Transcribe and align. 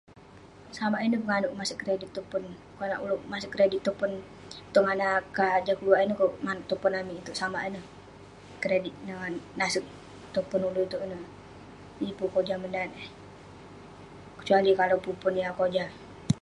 Samak 0.75 1.03
ineh 1.05 1.21
penganouk 1.21 1.57
masek 1.59 1.77
kredit 1.81 2.09
tong 2.15 2.27
pon, 2.31 2.43
konak 2.77 3.03
ulouk 3.05 3.21
masek 3.31 3.51
kredit 3.55 3.81
pon..tong 3.99 4.87
anah 4.93 5.15
kah 5.35 5.53
jah 5.65 5.77
keluak 5.77 6.01
ineh 6.03 6.15
kerk 6.19 6.35
manouk 6.45 6.65
tong 6.69 6.81
pon 6.83 6.97
amik 6.99 7.19
itouk..samak 7.19 7.65
ineh...kredit 7.67 8.95
ineh 9.01 9.17
nasek 9.59 9.85
tong 10.33 10.47
pon 10.49 10.65
ulouk 10.69 10.87
itouk 10.87 11.03
ineh..yeng 11.05 12.15
pun 12.17 12.27
kojah 12.35 12.57
menat 12.63 12.89
eh, 13.03 13.09
kecuali 14.39 14.71
kalau 14.79 14.97
pun 15.03 15.15
pon 15.21 15.35
yah 15.41 15.51
kojah. 15.59 15.89